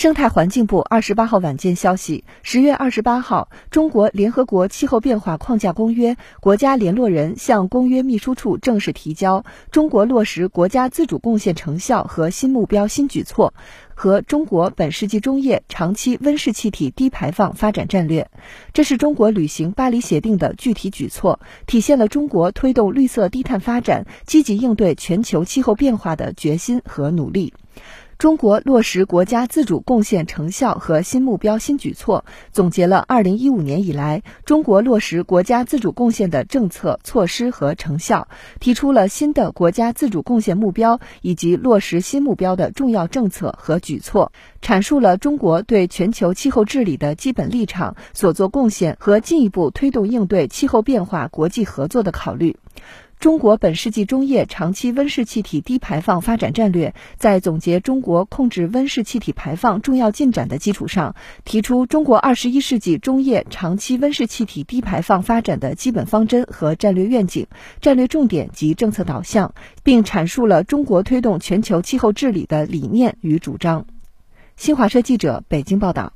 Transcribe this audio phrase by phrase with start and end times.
[0.00, 9.40] 生态环境部二十八号晚间消息，十月二十八号，中国联合国气候变化框架公约国家联络人向公约秘书处正式提交
[9.70, 13.52] 《中国落实国家自主贡献成效和新目标新举措》
[13.94, 18.22] 和《中国本世纪中叶长期温室气体低排放发展战略》。
[18.72, 27.52] 这是中国履行巴黎协定的具体举措，体现了中国推动绿色低碳发展、积极应对全球气候变化的决心和努力。
[28.20, 38.28] 中国落实国家自主贡献成效和新目标新举措，总结了二零一五年以来中国落实国家自主贡献的政策措施和成效，
[38.60, 52.58] 提出了新的国家自主贡献目标以及落实新目标的重要政策和举措，阐述了中国对全球气候治理的基本立场、所做贡献和进一步推动应对气候变化国际合作的考虑。
[53.20, 67.46] 中国本世纪中叶长期温室气体低排放发展战略在总结中国控制温室气体排放重要进展的基础上，提出中国二十一世纪中叶长期温室气体低排放发展的基本方针和战略愿景、
[67.82, 73.84] 战略重点及政策导向，并阐述了中国推动全球气候治理的理念与主张。
[74.56, 76.14] 新华社记者北京报道。